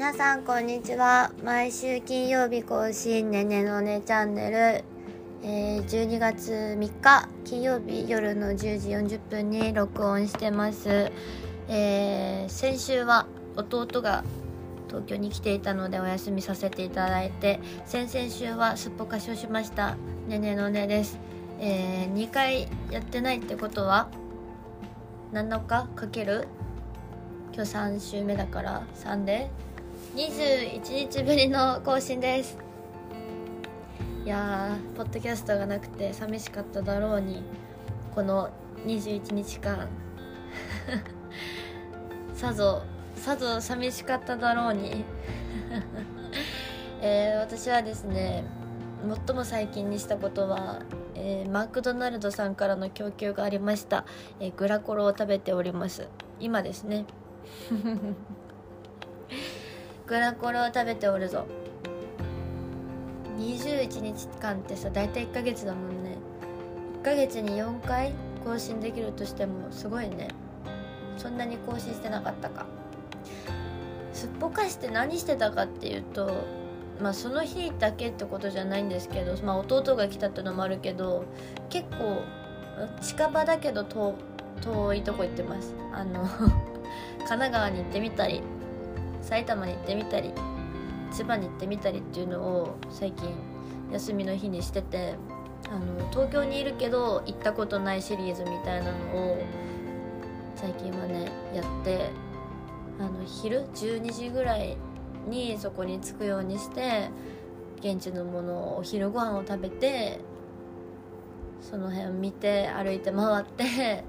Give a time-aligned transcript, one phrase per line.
[0.00, 1.30] 皆さんこんにちは。
[1.44, 4.56] 毎週金曜日更新ねねのねチャンネル、
[5.46, 11.12] えー、12月3日金曜日夜の10時40分に録音してます、
[11.68, 13.26] えー、先週は
[13.56, 14.24] 弟が
[14.88, 19.98] 東京に来ていたのでお休みさせていただいて先々週はすっぽかしをしました。
[20.28, 21.18] ねねのねです、
[21.58, 24.08] えー、2回やってないってことは
[25.34, 26.48] 7日かける？
[27.52, 29.50] 今日3週目だから3で
[30.14, 32.58] 21日ぶりの更新です。
[34.24, 37.44] いやーポッドキャストがなくて寂しかっただろうに
[38.12, 38.50] この
[38.84, 39.88] 21日間。
[42.34, 42.82] さぞ
[43.14, 45.04] さぞ寂しかっただろうに。
[47.00, 48.42] えー、私はですね
[49.26, 50.80] 最も最近にしたことは、
[51.14, 54.04] えー、マクドナルドさんからの供給がありました、
[54.40, 56.08] えー、グラコロを食べております。
[56.40, 57.04] 今ですね。
[60.10, 61.46] グラコロを食べておるぞ。
[63.38, 66.16] 21日間ってさ大体1ヶ月だもんね。
[67.00, 68.12] 1ヶ月に4回
[68.44, 70.26] 更新できるとしてもすごいね。
[71.16, 72.66] そんなに更新してなかったか。
[74.12, 76.28] すっぽかして何してたかっていうと
[77.00, 81.24] まあその日だけってことじゃないんですけど、まあ、弟が来たってのもあるけど
[81.68, 82.24] 結構
[83.00, 84.16] 近場だけど遠
[84.60, 85.72] 遠いとこ行ってます。
[85.92, 86.26] あの
[87.28, 88.42] 神奈川に行ってみたり。
[89.30, 90.32] 埼玉に行ってみたり
[91.12, 93.32] 千葉に行ってみたりっていうのを最近
[93.92, 95.14] 休みの日にしてて
[95.70, 99.38] あの東京にいるけど行ったことないシリーズみたいなのを
[100.56, 102.10] 最近はねやって
[102.98, 104.76] あの昼12時ぐらい
[105.28, 107.08] にそこに着くようにして
[107.78, 110.18] 現地のものをお昼ご飯を食べて
[111.60, 114.04] その辺見て歩いて回って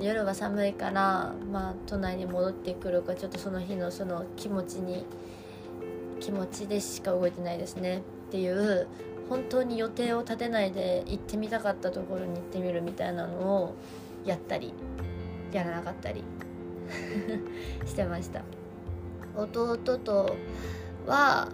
[0.00, 5.04] 夜は寒いからまあ都内に戻ってくるかちょっとその日のその気持ちに
[6.20, 7.98] 気持ちでしか動いてないですね。
[7.98, 8.86] っていう
[9.28, 13.74] 本当に予定を立てないで行ってみたかったところに行ってみるみたいなのを
[14.24, 14.72] やったり
[15.52, 16.24] やらなかったり
[17.86, 18.42] してました。
[19.36, 20.36] 弟と
[21.06, 21.48] は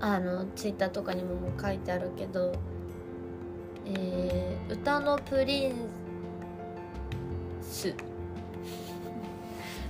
[0.00, 2.52] あのツイッターとかにも書いてあるけど、
[3.86, 5.74] えー、歌のプリン
[7.82, 7.94] ス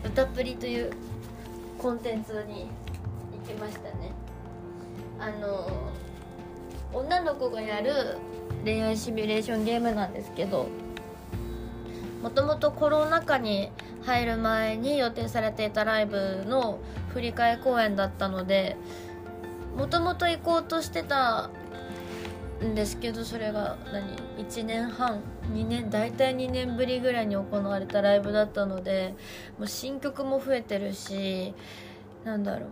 [0.02, 0.90] 歌プリという
[1.76, 2.70] コンテンツに
[3.46, 4.12] 行きましたね。
[5.20, 5.68] あの
[6.94, 8.16] 女の子がやる
[8.64, 10.68] 恋愛シミュレーションゲームなんですけど
[12.22, 13.70] もともとコロナ禍に
[14.04, 16.78] 入る前に予定されていたライブの
[17.12, 18.76] 振り替公演だったので
[19.76, 21.50] もともと行こうとしてた
[22.62, 25.20] んですけどそれが何？1年半
[25.52, 25.90] ？2年？
[25.90, 29.14] 大体2年ぶりぐらいに行われたライブだったので
[29.58, 31.54] もう新曲も増えてるし
[32.24, 32.68] なんだろう。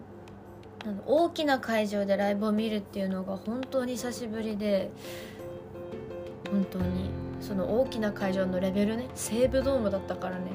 [1.07, 4.91] 大きな会場でライブを見るっていうのが本当に久しぶりで
[6.51, 7.30] 本当に。
[7.41, 10.53] その大きな会場のレベルね西武ドームだったからね。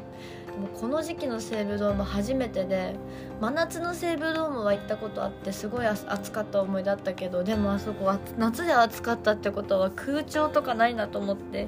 [0.56, 2.96] でもこの時期の西武ドーム初めてで
[3.42, 11.68] 真夏の西武ドームは行ったことあってすごい暑かった思いだったけどでもあそこは夏で暑かったってことは空調とかないなと思って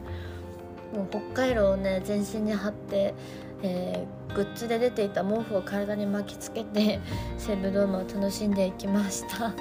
[0.93, 3.13] もう北海道をね全身に貼って、
[3.61, 7.01] えー、グッズで出ていた毛布を体に巻きつけて
[7.37, 9.51] 西武ドームを楽しんでいきました。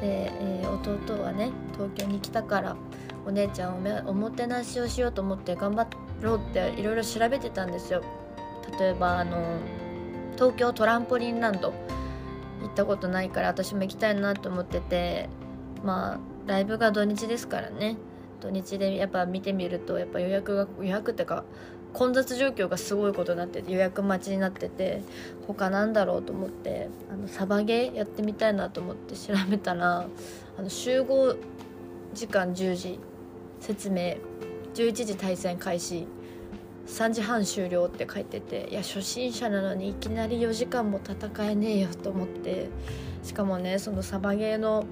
[0.00, 0.70] で、えー、
[1.06, 2.76] 弟はね東京に来たから
[3.26, 5.86] お姉ちゃんをおもてなしをしようと思って頑張
[6.22, 8.02] ろうっていろいろ調べてたんですよ。
[8.78, 9.58] 例えばあの
[10.34, 11.72] 東京トランポリンランド。
[12.62, 15.28] 行ったことないから私も行きたいなと思ってて。
[15.84, 17.96] まあライブが土日ですからね。
[18.40, 21.44] 土日でやっぱ見てみるとやっぱ予約が予約ってか
[21.92, 25.02] 混雑状況がすごいことになってて予約待ちになってて
[25.46, 30.06] 他なんだろうと思ってあのサバゲーやってみたいなと思って調べたら
[30.58, 31.36] あの集合
[32.12, 33.00] 時間10時
[33.60, 34.16] 説明。
[34.74, 36.06] 11時対戦開始。
[36.86, 42.68] 3時半終了って書いてていや初心者なのにいきなり4時間も戦えねえよと思って。
[43.24, 44.84] しかもねそのサバゲーの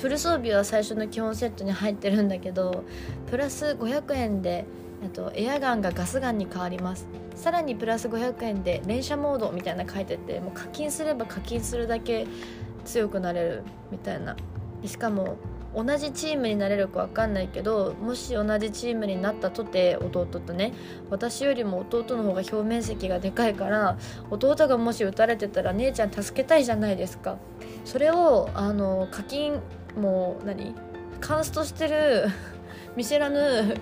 [0.00, 2.84] フル装備は最初の基本セットに入ってるんだけど
[3.28, 4.64] プラス500円で
[5.12, 7.08] とエアガンがガスガンに変わります。
[7.34, 12.26] さらにプラス500円で連射モードみたいな書いててもう課金すれば課金するだけ
[12.84, 14.36] 強くなれるみたいな。
[14.84, 15.36] しかも
[15.74, 20.72] 同じチームになれるか分かんないけどもし同じチームになったとて弟とね
[21.10, 23.96] 私よりも弟の方が表面積がでかいから
[24.30, 27.38] 弟がもし撃たれてたら姉ちゃん助けたいじゃないですか。
[27.84, 29.60] それをあの課金
[29.96, 30.74] もう何
[31.20, 32.28] カンストしてる
[32.96, 33.74] 見知らぬ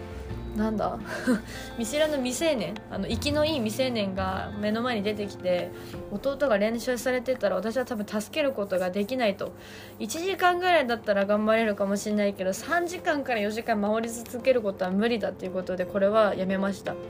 [0.56, 0.98] なんだ？
[1.78, 2.74] 見知らぬ未成年？
[2.90, 5.70] あの生きのいい未成年が目の前に出てきて
[6.10, 9.52] 弟が練習されてたら私は多分助けることができないと。
[10.00, 16.94] 1時間ぐらいだったら頑張れるかもしれないけど3時間から4時間守り続けることは無理だっていうことでこれはやめました。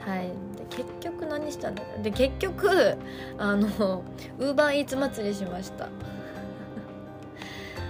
[0.00, 0.28] はい。
[0.56, 2.96] で結局何したんだで結局
[3.38, 4.02] あの
[4.38, 5.88] ウーバーイーツ祭りしました。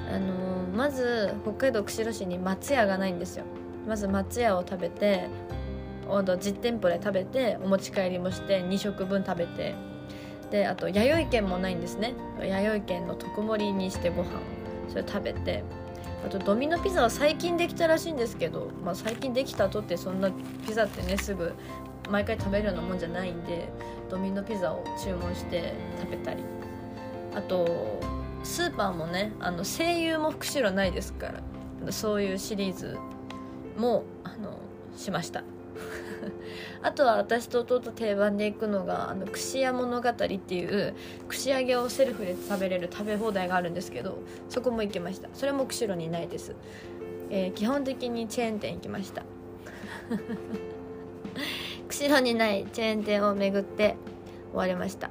[0.08, 0.34] あの
[0.74, 3.44] まず北海道釧路市に松屋がないんですよ。
[3.86, 5.28] まず松屋を食べて
[6.40, 9.74] 実店舗で食べてお持ち帰りもして2食分食べて。
[10.50, 12.14] であと弥生県もないんですね。
[12.40, 14.30] 弥生県の特盛りにしてご飯
[14.88, 15.62] それ食べて。
[16.26, 20.32] あとドミノピザは最近できたらしいんですけど、まあ、最近できたとってそんな
[20.66, 21.52] ピザってねすぐ
[22.10, 23.68] 毎回食べるようなもんじゃないんで
[24.10, 26.42] ドミノピザを注文して食べたり。
[27.36, 28.00] あと
[28.48, 31.30] スーパーもねあの声優も釧路ないですか
[31.84, 32.98] らそういうシリーズ
[33.76, 34.58] もあの
[34.96, 35.44] しました。
[36.82, 40.94] あとは私と弟定番で行くのが「あの串屋物語」っていう
[41.28, 44.18] 串揚げをセルフで食べれる食べ放題があるんですけど
[44.48, 45.28] そこも行きました。
[45.34, 46.56] それも釧路にないです、
[47.30, 49.24] えー、基本的にチェーン店行きました。
[51.86, 53.96] 釧路にないチェーン店を巡って
[54.52, 55.10] 終わりました。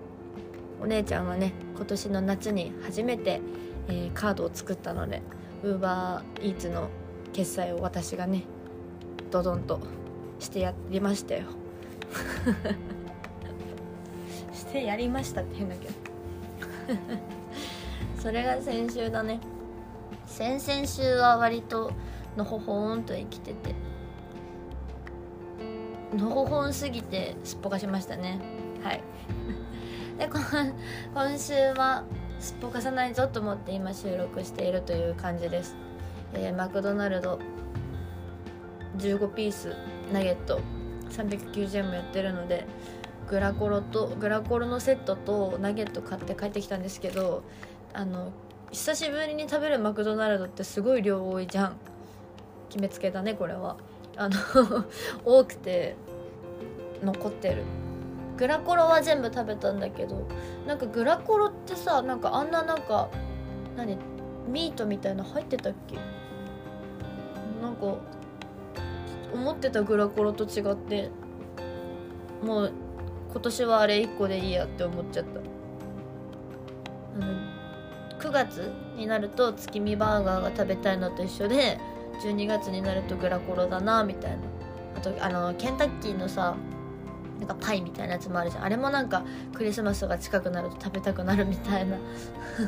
[0.82, 3.42] お姉ちゃんはね今年の夏に初めて、
[3.88, 5.22] えー、カードを作ったので
[5.64, 6.90] ウーバーイーツの
[7.34, 8.44] 決済を私がね
[9.32, 9.80] ドドンと
[10.40, 11.46] してやりましたよ。
[14.54, 15.94] してやりましたって変だけど。
[18.22, 19.40] それが先週だね。
[20.26, 21.92] 先々週は割と
[22.36, 23.76] のほほんと生きてて
[26.16, 28.40] のほほんすぎてすっぽかしましたね。
[28.84, 29.02] はい
[30.18, 30.28] で
[31.14, 32.04] 今週は
[32.40, 35.76] すっぽかさないぞと思って今収録しているという感じです、
[36.34, 37.40] えー、マクドナルド
[38.98, 39.76] 15ピース
[40.12, 40.60] ナゲット。
[41.10, 42.66] 390円もやってるので
[43.30, 47.44] グラコロとグラコロのセットとナゲット買って帰ってきたんですけど
[47.94, 48.32] あの
[48.72, 51.78] 久しぶりに食べるマクドナルドってすごい量多いじゃん。
[52.70, 53.78] 決めつけだねこれは。
[54.18, 54.36] あの
[55.24, 55.96] 多くて
[57.02, 57.64] 残ってる。
[58.38, 60.28] グラコロは全部食べたんだけど
[60.68, 63.10] なんかグラコロってさなんかあんななんか
[63.76, 63.98] 何？
[64.48, 65.98] ミートみたいな入ってたっけ？
[67.62, 67.98] なんか
[69.34, 71.10] 思ってたグラコロと違って
[72.44, 72.72] もう
[73.32, 75.40] 今年はあれ1個でいいやって思っちゃった。
[75.40, 77.34] あの
[78.20, 81.80] 9月になると月見バーガーが食べたいのと一緒で
[82.24, 84.38] 12月になるとグラコロだなみたいな。
[84.96, 86.56] あとあのケンタッキーのさ
[87.40, 88.64] なんかパイみたいなやつもあるじゃん。
[88.64, 89.24] あれもなんか
[89.54, 91.98] クリスマスが近くなると食べたくなるみたいな。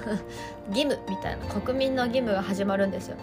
[0.69, 1.45] 義務みたいな。
[1.45, 3.17] 国民の義務が始まるんですよ。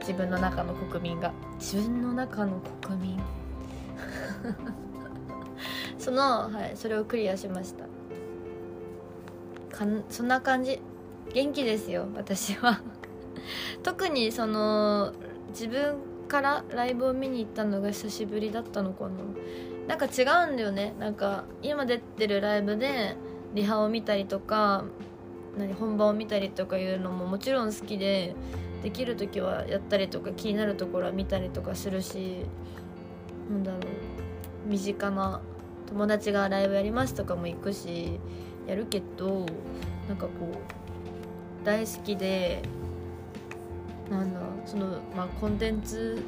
[0.00, 1.32] 自分の中の国民が。
[1.58, 3.20] 自分の中の国民。
[5.98, 7.84] その、はい、それをクリアしました。
[9.76, 10.80] かんそんな感じ。
[11.32, 12.80] 元気ですよ私は。
[13.82, 15.12] 特にその
[15.50, 15.96] 自分
[16.28, 19.10] からライブを見に行ったのが久しぶりだったのかな
[19.88, 20.94] なんか違うんだよね。
[20.98, 23.16] なんか今出てるライブで
[23.54, 24.84] リハを見たりとか
[25.58, 28.34] 何本番を見たりとかいうのももちろん好きで
[28.82, 32.46] できる時はやったりとか気になるところは見たりとかするし
[33.50, 33.80] なんだろう。
[34.68, 35.40] 身近な
[35.88, 38.20] 友達がライブやりますとかも行くし
[38.66, 39.44] やるけど
[40.08, 40.30] なんかこ
[41.62, 42.62] う大好きで
[44.08, 46.22] なんだそのまあコンテンツ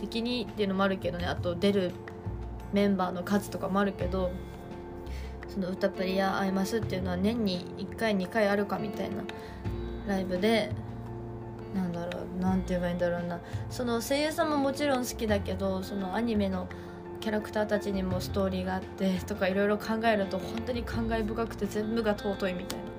[0.00, 1.26] 的にっていうのもあるけどね。
[1.26, 1.92] あと出る
[2.72, 4.30] メンバーの数とかもあるけど
[5.48, 9.16] その歌プリや会えますっていうのは年に1回2回あるかみたいな
[10.06, 10.70] ライブで
[11.74, 13.40] なんだろうなんて言えばいいんだろうな。
[13.70, 16.68] その声優さんももちろん好きだけどそのアニメの
[17.20, 22.91] キャラクターたちにもストーリーがあってとかいろいろ考えると本当に感慨深くて全部が尊いみたいな。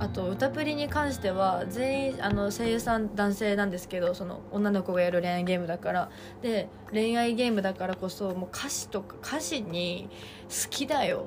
[0.00, 6.10] あと歌プリに関しては全員あの声優さん男性なんですけどその女の子がやる恋愛ゲームだから。
[6.40, 10.08] で恋愛ゲームだからこそもう歌詞とか歌詞に
[10.48, 11.26] 好きだよ。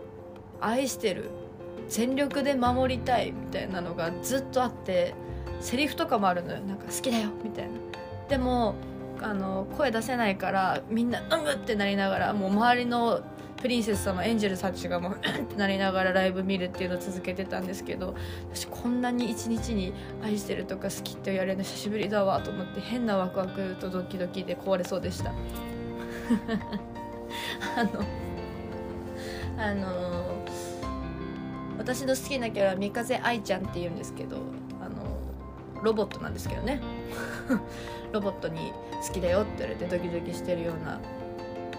[0.59, 1.29] 愛してる。
[1.87, 5.13] 全力で守りたいみたいなのがずっとあって
[5.59, 6.59] セリフとかもあるのよ。
[6.61, 7.71] なんか好きだよみたいな。
[8.27, 8.73] でも
[9.21, 13.21] あの声出せないからみんな「うん!」ってなりながらもう周りの
[13.63, 15.15] プリンセス様エンジェルたちがもうっ
[15.45, 18.13] て なりながらライブ見るっていうのを続けてたんですけど
[18.53, 25.31] 私こんなに一日に愛してるとか好きって言われるの久しぶりだわと思って変なワクワクとドキドキで壊れそうでした。
[27.77, 27.89] あの
[29.57, 30.43] あの
[31.77, 34.39] 私の好きなキャラは三風愛ちゃんっていうんですけど
[34.81, 35.05] あの
[35.81, 36.81] ロボットなんですけどね。
[38.11, 38.73] ロボットに
[39.07, 40.99] 好きだよって言われてドキドキしてるような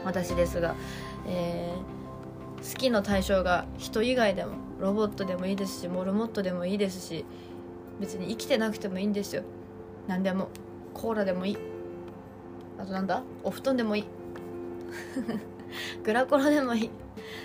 [0.05, 0.75] 私ですが、
[1.27, 7.25] えー、好きの対象が人以外でもロボットでもいいですしモルモットでもいいですし
[8.01, 9.43] 別に生きてなくてもいいんですよ。
[10.07, 10.49] 何でも
[10.93, 11.59] コーラでもいい。
[12.79, 13.23] あとなんだ？
[13.43, 14.05] お布団でもいい。
[16.05, 16.91] グラコロでもいい。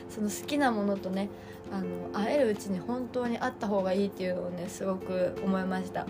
[0.09, 1.29] その好きなものとね
[1.71, 6.07] あの会えるうちに本当に会った方がいいっていうのをねすごく思いました。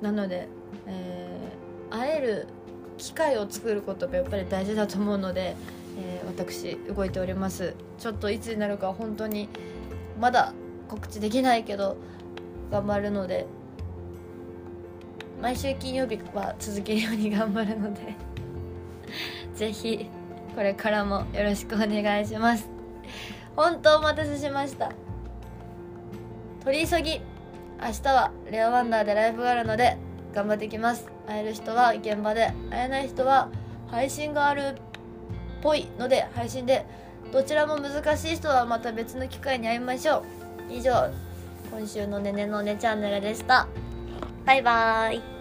[0.00, 0.48] なので、
[0.86, 2.46] えー、会える
[2.96, 5.56] 機会を作ることがやっぱり大事だと思うので、
[5.96, 7.74] えー、私動いております。
[7.98, 9.48] ちょっといつになるか本当に
[10.20, 10.52] まだ
[10.88, 11.96] 告知できないけど
[12.70, 13.46] 頑張るので
[15.40, 18.14] 毎週金曜日は続けるように頑張るので
[19.54, 20.08] ぜひ
[20.54, 22.68] これからもよろしくお願いします。
[23.56, 24.90] 本当お待たせしました。
[26.64, 27.20] 取り急ぎ
[27.80, 29.98] 明日はレアワンダーでライブがあるので
[30.32, 31.06] 頑張ってきます。
[31.26, 33.48] 会える人は現場で会えない人は
[33.90, 34.76] 配信がある
[35.64, 36.84] ぽいので配信で
[37.32, 40.72] どちらも難しい人はまた別の機会に会いましょう。
[40.72, 41.10] 以上
[41.72, 43.66] 今週のねねのねチャンネルでした。
[44.44, 45.33] バイバーイ。